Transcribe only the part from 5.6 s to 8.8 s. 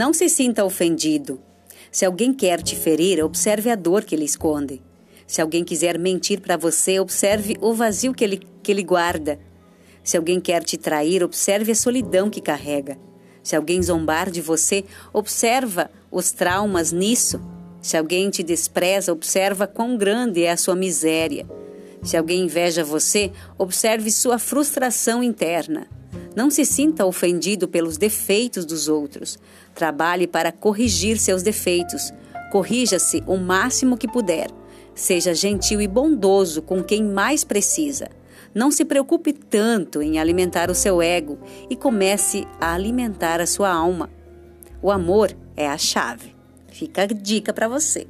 quiser mentir para você, observe o vazio que ele, que